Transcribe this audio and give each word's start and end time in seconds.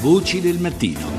Voci 0.00 0.40
del 0.40 0.60
mattino. 0.60 1.17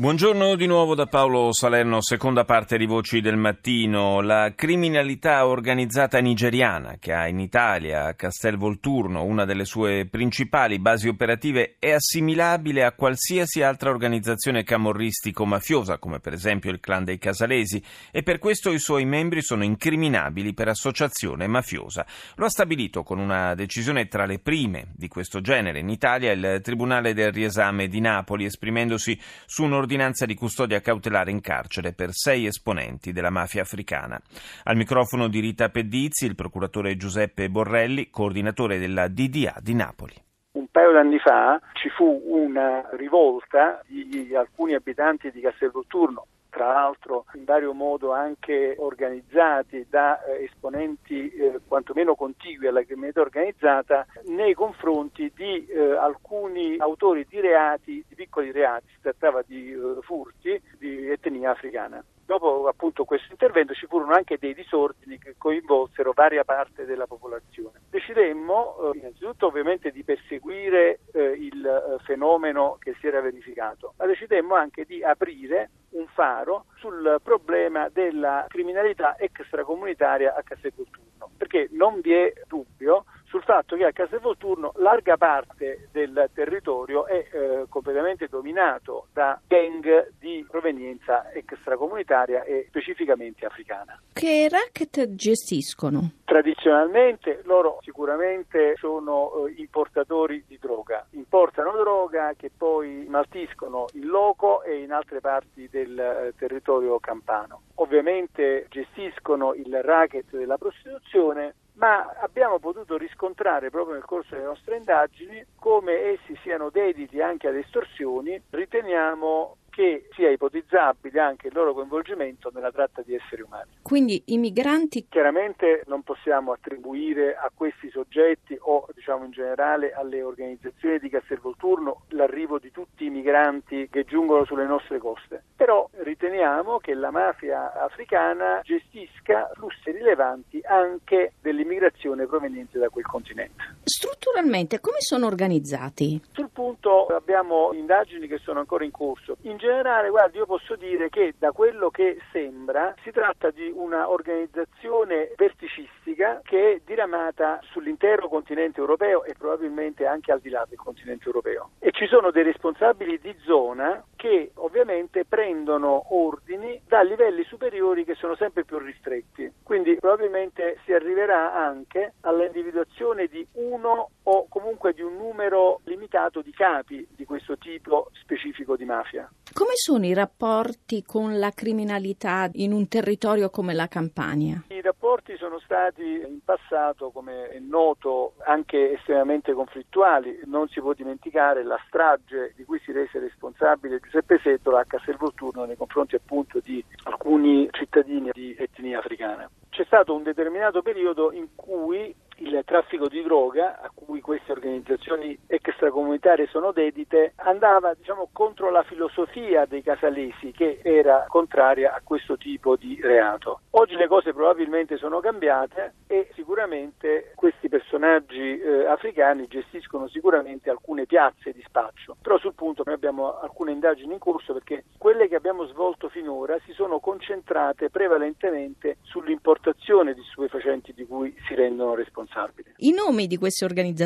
Buongiorno 0.00 0.56
di 0.56 0.64
nuovo 0.64 0.94
da 0.94 1.04
Paolo 1.04 1.52
Salerno, 1.52 2.00
seconda 2.00 2.46
parte 2.46 2.78
di 2.78 2.86
Voci 2.86 3.20
del 3.20 3.36
Mattino. 3.36 4.22
La 4.22 4.54
criminalità 4.56 5.46
organizzata 5.46 6.18
nigeriana, 6.20 6.96
che 6.98 7.12
ha 7.12 7.28
in 7.28 7.38
Italia, 7.38 8.14
Castel 8.14 8.56
Volturno, 8.56 9.24
una 9.24 9.44
delle 9.44 9.66
sue 9.66 10.06
principali 10.10 10.78
basi 10.78 11.08
operative, 11.08 11.76
è 11.78 11.90
assimilabile 11.90 12.82
a 12.82 12.92
qualsiasi 12.92 13.60
altra 13.60 13.90
organizzazione 13.90 14.64
camorristico-mafiosa, 14.64 15.98
come 15.98 16.18
per 16.18 16.32
esempio 16.32 16.70
il 16.70 16.80
clan 16.80 17.04
dei 17.04 17.18
Casalesi, 17.18 17.84
e 18.10 18.22
per 18.22 18.38
questo 18.38 18.72
i 18.72 18.78
suoi 18.78 19.04
membri 19.04 19.42
sono 19.42 19.64
incriminabili 19.64 20.54
per 20.54 20.68
associazione 20.68 21.46
mafiosa. 21.46 22.06
Lo 22.36 22.46
ha 22.46 22.50
stabilito 22.50 23.02
con 23.02 23.18
una 23.18 23.54
decisione 23.54 24.08
tra 24.08 24.24
le 24.24 24.38
prime 24.38 24.92
di 24.96 25.08
questo 25.08 25.42
genere 25.42 25.80
in 25.80 25.90
Italia 25.90 26.32
il 26.32 26.60
Tribunale 26.62 27.12
del 27.12 27.32
Riesame 27.32 27.86
di 27.86 28.00
Napoli, 28.00 28.46
esprimendosi 28.46 29.20
su 29.44 29.64
un 29.64 29.74
un'ordinanza 29.90 30.24
di 30.24 30.36
custodia 30.36 30.80
cautelare 30.80 31.32
in 31.32 31.40
carcere 31.40 31.92
per 31.92 32.10
sei 32.12 32.46
esponenti 32.46 33.10
della 33.12 33.30
mafia 33.30 33.62
africana. 33.62 34.20
Al 34.64 34.76
microfono 34.76 35.26
di 35.26 35.40
Rita 35.40 35.68
Pedizzi 35.68 36.26
il 36.26 36.36
procuratore 36.36 36.96
Giuseppe 36.96 37.50
Borrelli, 37.50 38.08
coordinatore 38.08 38.78
della 38.78 39.08
DDA 39.08 39.56
di 39.60 39.74
Napoli. 39.74 40.14
Un 40.52 40.66
paio 40.70 40.92
d'anni 40.92 41.18
fa 41.18 41.60
ci 41.72 41.88
fu 41.88 42.22
una 42.26 42.88
rivolta 42.92 43.82
di 43.88 44.32
alcuni 44.32 44.74
abitanti 44.74 45.32
di 45.32 45.40
Castelvolturno 45.40 46.26
tra 46.50 46.66
l'altro 46.66 47.24
in 47.34 47.44
vario 47.44 47.72
modo 47.72 48.12
anche 48.12 48.74
organizzati 48.78 49.86
da 49.88 50.22
eh, 50.24 50.44
esponenti 50.44 51.30
eh, 51.30 51.60
quantomeno 51.66 52.14
contigui 52.14 52.66
alla 52.66 52.84
criminalità 52.84 53.20
organizzata 53.20 54.06
nei 54.26 54.54
confronti 54.54 55.32
di 55.34 55.66
eh, 55.66 55.96
alcuni 55.96 56.76
autori 56.78 57.26
di 57.28 57.40
reati, 57.40 58.04
di 58.06 58.14
piccoli 58.14 58.52
reati, 58.52 58.86
si 58.94 59.00
trattava 59.00 59.42
di 59.46 59.72
eh, 59.72 60.02
furti 60.02 60.60
di 60.78 61.08
etnia 61.08 61.52
africana. 61.52 62.04
Dopo 62.30 62.68
appunto 62.68 63.04
questo 63.04 63.32
intervento 63.32 63.74
ci 63.74 63.86
furono 63.86 64.12
anche 64.12 64.38
dei 64.38 64.54
disordini 64.54 65.18
che 65.18 65.34
coinvolsero 65.36 66.12
varia 66.14 66.44
parte 66.44 66.84
della 66.84 67.08
popolazione. 67.08 67.80
Decidemmo 67.90 68.92
eh, 68.92 68.98
innanzitutto 68.98 69.48
ovviamente 69.48 69.90
di 69.90 70.04
perseguire 70.04 71.00
eh, 71.12 71.22
il 71.22 71.66
eh, 71.66 72.00
fenomeno 72.04 72.76
che 72.78 72.94
si 73.00 73.08
era 73.08 73.20
verificato, 73.20 73.94
ma 73.96 74.06
decidemmo 74.06 74.54
anche 74.54 74.84
di 74.84 75.02
aprire 75.02 75.70
un 75.90 76.06
faro 76.06 76.66
sul 76.76 77.18
problema 77.20 77.88
della 77.88 78.46
criminalità 78.46 79.18
extracomunitaria 79.18 80.32
a 80.36 80.42
Castelvolturno, 80.44 81.32
perché 81.36 81.66
non 81.72 81.98
vi 82.00 82.12
è 82.12 82.32
dubbio 82.46 83.06
sul 83.30 83.42
fatto 83.44 83.76
che 83.76 83.84
a 83.84 83.92
Castelvolturno 83.92 84.72
larga 84.78 85.16
parte 85.16 85.88
del 85.92 86.28
territorio 86.34 87.06
è 87.06 87.28
eh, 87.30 87.64
completamente 87.68 88.26
dominato 88.26 89.06
da 89.12 89.40
gang 89.46 90.10
di 90.18 90.44
provenienza 90.50 91.30
extracomunitaria 91.30 92.42
e 92.42 92.66
specificamente 92.68 93.46
africana. 93.46 94.00
Che 94.12 94.48
racket 94.50 95.14
gestiscono? 95.14 96.10
Tradizionalmente 96.24 97.42
loro 97.44 97.78
sicuramente 97.82 98.74
sono 98.76 99.46
eh, 99.46 99.54
importatori 99.58 100.42
di 100.48 100.58
droga, 100.60 101.06
importano 101.10 101.70
droga 101.78 102.34
che 102.36 102.50
poi 102.54 103.06
maltiscono 103.08 103.86
in 103.92 104.06
loco 104.06 104.64
e 104.64 104.82
in 104.82 104.90
altre 104.90 105.20
parti 105.20 105.68
del 105.70 105.96
eh, 105.96 106.32
territorio 106.36 106.98
campano. 106.98 107.62
Ovviamente 107.76 108.66
gestiscono 108.70 109.54
il 109.54 109.82
racket 109.82 110.36
della 110.36 110.58
prostituzione 110.58 111.54
ma 111.80 112.12
abbiamo 112.20 112.58
potuto 112.58 112.98
riscontrare 112.98 113.70
proprio 113.70 113.94
nel 113.94 114.04
corso 114.04 114.34
delle 114.34 114.46
nostre 114.46 114.76
indagini 114.76 115.42
come 115.58 115.94
essi 116.12 116.38
siano 116.42 116.68
dediti 116.68 117.22
anche 117.22 117.48
ad 117.48 117.56
estorsioni, 117.56 118.40
riteniamo 118.50 119.56
che 119.70 120.08
sia 120.14 120.28
ipotizzabile 120.30 121.20
anche 121.20 121.46
il 121.46 121.54
loro 121.54 121.72
coinvolgimento 121.72 122.50
nella 122.52 122.70
tratta 122.70 123.02
di 123.02 123.14
esseri 123.14 123.40
umani. 123.42 123.70
Quindi 123.80 124.22
i 124.26 124.36
migranti 124.36 125.06
chiaramente 125.08 125.84
non 125.86 126.02
possiamo 126.02 126.52
attribuire 126.52 127.34
a 127.34 127.50
questi 127.54 127.88
soggetti 127.90 128.58
o 128.60 128.86
diciamo 128.92 129.24
in 129.24 129.30
generale 129.30 129.92
alle 129.92 130.22
organizzazioni 130.22 130.98
di 130.98 131.08
Castelvolturno 131.08 132.02
l'arrivo 132.08 132.58
di 132.58 132.70
tutti 132.70 133.06
i 133.06 133.10
migranti 133.10 133.88
che 133.90 134.04
giungono 134.04 134.44
sulle 134.44 134.66
nostre 134.66 134.98
coste, 134.98 135.42
però 135.56 135.88
riteniamo 136.02 136.78
che 136.78 136.94
la 136.94 137.10
mafia 137.10 137.72
africana 137.72 138.60
gestisca 138.62 139.50
flussi 139.54 139.90
rilevanti 139.90 140.60
anche 140.64 141.32
dell'immigrazione 141.40 142.26
proveniente 142.26 142.78
da 142.78 142.88
quel 142.88 143.04
continente. 143.04 143.76
Strutturalmente 143.84 144.80
come 144.80 145.00
sono 145.00 145.26
organizzati? 145.26 146.20
Sul 146.32 146.50
punto 146.52 147.06
abbiamo 147.06 147.72
indagini 147.72 148.26
che 148.26 148.38
sono 148.38 148.60
ancora 148.60 148.84
in 148.84 148.90
corso. 148.90 149.36
In 149.42 149.56
generale, 149.56 150.10
guardi, 150.10 150.38
io 150.38 150.46
posso 150.46 150.76
dire 150.76 151.08
che 151.08 151.34
da 151.38 151.52
quello 151.52 151.90
che 151.90 152.18
sembra 152.32 152.94
si 153.02 153.10
tratta 153.10 153.50
di 153.50 153.70
una 153.74 154.10
organizzazione 154.10 155.32
verticistica 155.36 156.40
che 156.44 156.72
è 156.72 156.80
diramata 156.84 157.60
sull'intero 157.70 158.28
continente 158.28 158.80
europeo 158.80 159.24
e 159.24 159.34
probabilmente 159.36 160.06
anche 160.06 160.32
al 160.32 160.40
di 160.40 160.50
là 160.50 160.64
del 160.68 160.78
continente 160.78 161.26
europeo. 161.26 161.70
E 161.78 161.90
ci 161.92 162.06
sono 162.06 162.30
dei 162.30 162.44
responsabili 162.44 163.18
di 163.20 163.34
zona 163.44 164.02
che 164.16 164.52
ovviamente 164.54 165.24
prendono 165.24 165.89
ordini 165.90 166.80
da 166.86 167.02
livelli 167.02 167.44
superiori 167.44 168.04
che 168.04 168.14
sono 168.14 168.36
sempre 168.36 168.64
più 168.64 168.78
ristretti. 168.78 169.52
Quindi 169.62 169.96
probabilmente 169.96 170.78
si 170.84 170.92
arriverà 170.92 171.54
anche 171.54 172.14
all'individuazione 172.22 173.26
di 173.26 173.46
uno 173.52 174.10
o 174.22 174.46
comunque 174.48 174.92
di 174.92 175.02
un 175.02 175.16
numero 175.16 175.80
limitato 175.84 176.42
di 176.42 176.52
capi 176.52 177.06
di 177.10 177.24
questo 177.24 177.56
tipo 177.56 178.10
specifico 178.12 178.76
di 178.76 178.84
mafia. 178.84 179.28
Come 179.60 179.74
sono 179.74 180.06
i 180.06 180.14
rapporti 180.14 181.04
con 181.04 181.38
la 181.38 181.50
criminalità 181.50 182.48
in 182.54 182.72
un 182.72 182.88
territorio 182.88 183.50
come 183.50 183.74
la 183.74 183.88
Campania? 183.88 184.64
I 184.68 184.80
rapporti 184.80 185.36
sono 185.36 185.58
stati 185.58 186.02
in 186.02 186.38
passato, 186.42 187.10
come 187.10 187.50
è 187.50 187.58
noto, 187.58 188.36
anche 188.46 188.92
estremamente 188.92 189.52
conflittuali. 189.52 190.40
Non 190.46 190.66
si 190.68 190.80
può 190.80 190.94
dimenticare 190.94 191.62
la 191.62 191.78
strage 191.86 192.54
di 192.56 192.64
cui 192.64 192.80
si 192.82 192.90
rese 192.92 193.18
responsabile 193.18 194.00
Giuseppe 194.00 194.40
Settola 194.42 194.80
a 194.80 194.86
Castelvolturno 194.86 195.66
nei 195.66 195.76
confronti 195.76 196.14
appunto 196.14 196.60
di 196.60 196.82
alcuni 197.02 197.68
cittadini 197.72 198.30
di 198.32 198.56
etnia 198.58 199.00
africana. 199.00 199.46
C'è 199.68 199.84
stato 199.84 200.14
un 200.14 200.22
determinato 200.22 200.80
periodo 200.80 201.32
in 201.32 201.48
cui 201.54 202.14
il 202.40 202.62
traffico 202.64 203.08
di 203.08 203.22
droga, 203.22 203.78
a 203.80 203.90
cui 204.10 204.20
queste 204.20 204.50
organizzazioni 204.50 205.38
extracomunitarie 205.46 206.48
sono 206.48 206.72
dedite, 206.72 207.34
andava 207.36 207.94
diciamo, 207.94 208.28
contro 208.32 208.68
la 208.68 208.82
filosofia 208.82 209.66
dei 209.66 209.82
casalesi 209.82 210.50
che 210.50 210.80
era 210.82 211.26
contraria 211.28 211.94
a 211.94 212.00
questo 212.02 212.36
tipo 212.36 212.74
di 212.74 212.98
reato. 213.00 213.60
Oggi 213.70 213.94
le 213.94 214.08
cose 214.08 214.32
probabilmente 214.32 214.96
sono 214.96 215.20
cambiate 215.20 215.94
e 216.08 216.28
sicuramente 216.34 217.30
questi 217.36 217.68
personaggi 217.68 218.58
eh, 218.58 218.86
africani 218.86 219.46
gestiscono 219.46 220.08
sicuramente 220.08 220.70
alcune 220.70 221.06
piazze 221.06 221.52
di 221.52 221.62
spaccio, 221.64 222.16
però 222.20 222.36
sul 222.38 222.54
punto 222.54 222.82
noi 222.84 222.96
abbiamo 222.96 223.38
alcune 223.38 223.70
indagini 223.70 224.14
in 224.14 224.18
corso 224.18 224.52
perché 224.54 224.86
quelle 224.98 225.28
che 225.28 225.36
abbiamo 225.36 225.66
svolto 225.66 226.08
finora 226.08 226.58
si 226.66 226.72
sono 226.72 226.98
concentrate 226.98 227.90
prevalentemente 227.90 228.96
sull'importazione 229.02 230.14
di 230.14 230.22
stupefacenti 230.32 230.92
di 230.94 231.06
cui 231.06 231.32
si 231.46 231.54
rendono 231.54 231.94
responsabili. 231.94 232.74
I 232.78 232.92
nomi 232.92 233.28
di 233.28 233.36
queste 233.36 233.64
organizzazioni? 233.64 233.98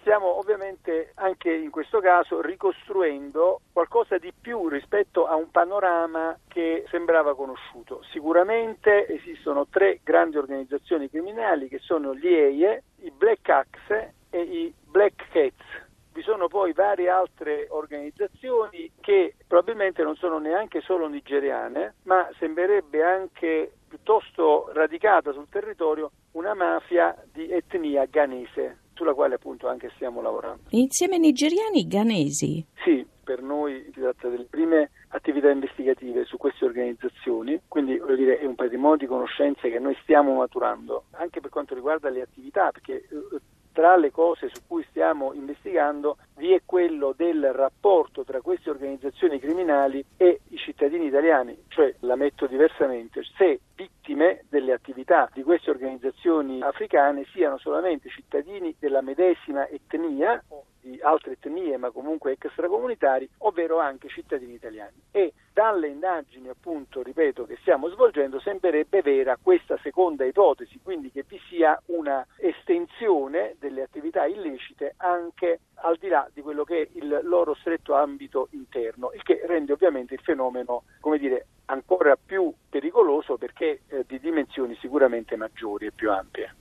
Stiamo 0.00 0.38
ovviamente 0.38 1.12
anche 1.14 1.52
in 1.52 1.70
questo 1.70 2.00
caso 2.00 2.40
ricostruendo 2.40 3.60
qualcosa 3.72 4.18
di 4.18 4.32
più 4.38 4.68
rispetto 4.68 5.26
a 5.26 5.34
un 5.34 5.50
panorama 5.50 6.38
che 6.48 6.84
sembrava 6.90 7.34
conosciuto. 7.34 8.02
Sicuramente 8.10 9.06
esistono 9.08 9.66
tre 9.68 10.00
grandi 10.02 10.36
organizzazioni 10.36 11.08
criminali 11.08 11.68
che 11.68 11.78
sono 11.78 12.14
gli 12.14 12.26
EIE, 12.26 12.82
i 13.02 13.10
Black 13.10 13.48
Axe 13.48 14.14
e 14.30 14.40
i 14.40 14.74
Black 14.84 15.28
Cats. 15.30 15.90
Vi 16.12 16.22
sono 16.22 16.46
poi 16.46 16.74
varie 16.74 17.08
altre 17.08 17.68
organizzazioni 17.70 18.92
che 19.00 19.34
probabilmente 19.46 20.02
non 20.02 20.14
sono 20.16 20.38
neanche 20.38 20.82
solo 20.82 21.08
nigeriane, 21.08 21.94
ma 22.02 22.28
sembrerebbe 22.38 23.02
anche 23.02 23.72
piuttosto 23.88 24.70
radicata 24.74 25.32
sul 25.32 25.48
territorio 25.48 26.10
una 26.32 26.54
mafia 26.54 27.16
di 27.32 27.50
etnia 27.50 28.04
ghanese, 28.04 28.78
sulla 28.94 29.14
quale 29.14 29.34
appunto 29.34 29.68
anche 29.68 29.90
stiamo 29.94 30.20
lavorando. 30.20 30.62
Insieme 30.70 31.18
nigeriani 31.18 31.86
ghanesi? 31.86 32.64
Sì, 32.84 33.06
per 33.22 33.42
noi 33.42 33.82
si 33.92 34.00
tratta 34.00 34.28
delle 34.28 34.46
prime 34.48 34.90
attività 35.08 35.50
investigative 35.50 36.24
su 36.24 36.36
queste 36.36 36.64
organizzazioni, 36.64 37.60
quindi 37.68 37.98
voglio 37.98 38.16
dire 38.16 38.38
è 38.38 38.44
un 38.44 38.54
patrimonio 38.54 38.96
di 38.96 39.06
conoscenze 39.06 39.70
che 39.70 39.78
noi 39.78 39.96
stiamo 40.02 40.34
maturando, 40.34 41.04
anche 41.12 41.40
per 41.40 41.50
quanto 41.50 41.74
riguarda 41.74 42.08
le 42.08 42.22
attività, 42.22 42.70
perché 42.70 42.94
eh, 42.94 43.40
tra 43.72 43.96
le 43.96 44.10
cose 44.10 44.48
su 44.48 44.60
cui 44.66 44.84
stiamo 44.90 45.32
investigando 45.32 46.18
vi 46.36 46.52
è 46.52 46.62
quello 46.64 47.14
del 47.16 47.52
rapporto 47.52 48.24
tra 48.24 48.40
queste 48.40 48.70
organizzazioni 48.70 49.38
criminali 49.38 50.04
e 50.16 50.40
i 50.48 50.56
cittadini 50.56 51.06
italiani, 51.06 51.64
cioè 51.68 51.94
la 52.00 52.16
metto 52.16 52.46
diversamente, 52.46 53.22
se 53.36 53.60
vittime 53.74 54.44
delle 54.48 54.72
attività 54.72 55.28
di 55.32 55.42
queste 55.42 55.70
organizzazioni 55.70 56.62
africane 56.62 57.24
siano 57.32 57.58
solamente 57.58 58.08
cittadini 58.08 58.74
della 58.78 59.00
medesima 59.00 59.66
etnia 59.68 60.42
di 60.82 60.98
altre 61.00 61.32
etnie 61.32 61.76
ma 61.76 61.90
comunque 61.90 62.32
extracomunitari, 62.32 63.28
ovvero 63.38 63.78
anche 63.78 64.08
cittadini 64.08 64.54
italiani. 64.54 65.00
E 65.12 65.32
dalle 65.52 65.88
indagini 65.88 66.48
appunto, 66.48 67.02
ripeto, 67.02 67.46
che 67.46 67.56
stiamo 67.60 67.88
svolgendo 67.88 68.40
sembrerebbe 68.40 69.00
vera 69.00 69.38
questa 69.40 69.78
seconda 69.82 70.24
ipotesi, 70.24 70.80
quindi 70.82 71.10
che 71.10 71.24
vi 71.26 71.40
sia 71.48 71.80
una 71.86 72.26
estensione 72.36 73.56
delle 73.58 73.82
attività 73.82 74.26
illecite 74.26 74.94
anche 74.96 75.60
al 75.74 75.96
di 75.98 76.08
là 76.08 76.28
di 76.32 76.42
quello 76.42 76.64
che 76.64 76.82
è 76.82 76.88
il 76.94 77.20
loro 77.22 77.54
stretto 77.54 77.94
ambito 77.94 78.48
interno, 78.50 79.12
il 79.12 79.22
che 79.22 79.40
rende 79.46 79.72
ovviamente 79.72 80.14
il 80.14 80.20
fenomeno, 80.20 80.84
come 81.00 81.18
dire, 81.18 81.46
ancora 81.66 82.16
più 82.16 82.52
pericoloso 82.68 83.36
perché 83.36 83.82
eh, 83.88 84.04
di 84.06 84.18
dimensioni 84.18 84.76
sicuramente 84.80 85.36
maggiori 85.36 85.86
e 85.86 85.92
più 85.92 86.10
ampie. 86.10 86.54